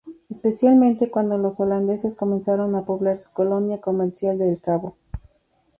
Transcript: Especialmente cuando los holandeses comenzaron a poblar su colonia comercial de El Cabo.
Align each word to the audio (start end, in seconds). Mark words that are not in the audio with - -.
Especialmente 0.31 1.11
cuando 1.11 1.37
los 1.37 1.59
holandeses 1.59 2.15
comenzaron 2.15 2.73
a 2.75 2.85
poblar 2.85 3.19
su 3.19 3.29
colonia 3.29 3.81
comercial 3.81 4.39
de 4.39 4.49
El 4.49 4.59
Cabo. 4.59 4.95